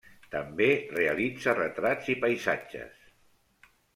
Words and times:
També 0.35 0.69
realitza 0.93 1.53
retrats 1.59 2.09
i 2.15 2.17
paisatges. 2.25 2.97